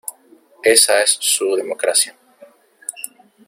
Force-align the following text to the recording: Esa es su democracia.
Esa 0.63 0.99
es 1.03 1.11
su 1.19 1.55
democracia. 1.55 2.15